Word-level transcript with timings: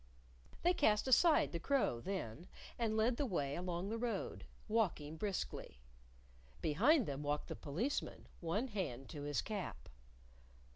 They 0.63 0.73
cast 0.73 1.07
aside 1.07 1.51
the 1.51 1.59
crow, 1.59 1.99
then, 2.01 2.47
and 2.79 2.97
led 2.97 3.17
the 3.17 3.25
way 3.27 3.55
along 3.55 3.89
the 3.89 3.99
road, 3.99 4.45
walking 4.67 5.15
briskly. 5.15 5.79
Behind 6.59 7.05
them 7.05 7.21
walked 7.21 7.49
the 7.49 7.55
Policeman, 7.55 8.25
one 8.39 8.69
hand 8.69 9.09
to 9.09 9.21
his 9.21 9.43
cap. 9.43 9.89